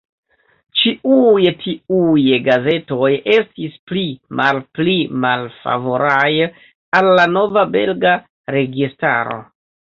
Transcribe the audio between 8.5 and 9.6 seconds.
registaro.